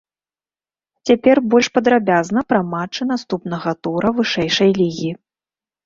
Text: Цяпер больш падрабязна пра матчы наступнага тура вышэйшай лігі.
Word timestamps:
Цяпер 1.09 1.41
больш 1.51 1.67
падрабязна 1.77 2.45
пра 2.55 2.63
матчы 2.73 3.03
наступнага 3.13 3.79
тура 3.85 4.09
вышэйшай 4.21 4.71
лігі. 4.85 5.11